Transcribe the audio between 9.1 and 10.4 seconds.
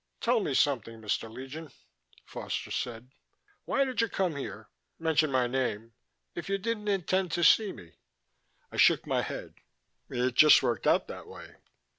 head. "It